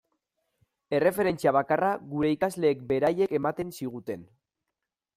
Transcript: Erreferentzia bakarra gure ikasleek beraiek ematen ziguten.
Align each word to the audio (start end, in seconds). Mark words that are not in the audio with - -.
Erreferentzia 0.99 1.53
bakarra 1.59 1.91
gure 2.15 2.33
ikasleek 2.39 2.83
beraiek 2.93 3.39
ematen 3.43 3.75
ziguten. 3.81 4.29